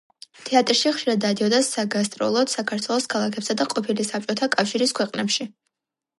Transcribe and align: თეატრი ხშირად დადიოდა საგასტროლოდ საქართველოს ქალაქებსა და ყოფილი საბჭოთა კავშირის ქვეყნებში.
თეატრი 0.45 0.75
ხშირად 0.95 1.19
დადიოდა 1.25 1.59
საგასტროლოდ 1.67 2.53
საქართველოს 2.55 3.07
ქალაქებსა 3.15 3.59
და 3.61 3.69
ყოფილი 3.75 4.09
საბჭოთა 4.09 4.53
კავშირის 4.57 4.97
ქვეყნებში. 5.03 5.49